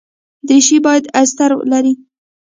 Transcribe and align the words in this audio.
دریشي 0.47 0.77
باید 0.85 1.03
استر 1.21 1.51
لري. 1.71 1.93